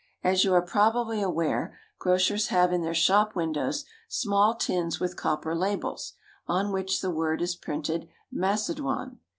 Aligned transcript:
As 0.23 0.43
you 0.43 0.51
are 0.55 0.63
probably 0.63 1.21
aware, 1.21 1.77
grocers 1.99 2.47
have 2.47 2.73
in 2.73 2.81
their 2.81 2.91
shop 2.95 3.35
windows 3.35 3.85
small 4.09 4.55
tins 4.55 4.99
with 4.99 5.15
copper 5.15 5.55
labels, 5.55 6.13
on 6.47 6.71
which 6.71 7.01
the 7.01 7.11
word 7.11 7.39
is 7.39 7.55
printed 7.55 8.09
"Macedoine." 8.33 9.19